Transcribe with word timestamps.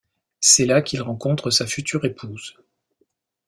C'est 0.39 0.65
là 0.65 0.81
qu'il 0.81 0.99
rencontre 1.03 1.51
sa 1.51 1.67
future 1.67 2.05
épouse. 2.05 2.55